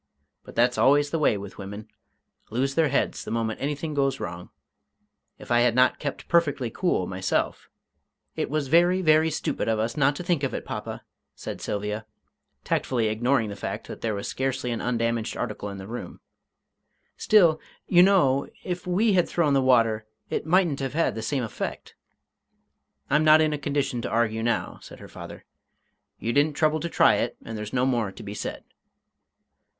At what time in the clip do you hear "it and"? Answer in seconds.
27.17-27.55